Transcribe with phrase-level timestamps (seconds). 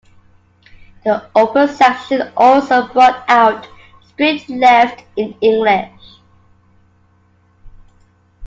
[1.05, 3.67] The 'open' section also brought out
[4.01, 5.91] "Straight Left" in English.